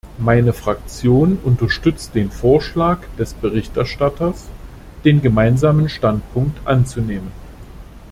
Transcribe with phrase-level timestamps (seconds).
[0.17, 4.45] Meine Fraktion unterstützt den Vorschlag des Berichterstatters,
[5.05, 7.31] den Gemeinsamen Standpunkt anzunehmen.